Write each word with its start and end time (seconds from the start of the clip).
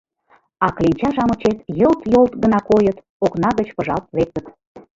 А 0.65 0.67
кленча-шамычет 0.75 1.57
йылт-йолт 1.79 2.33
гына 2.43 2.59
койыт, 2.69 2.97
окна 3.25 3.49
гыч 3.59 3.67
пыжалт 3.75 4.05
лектыт. 4.17 4.45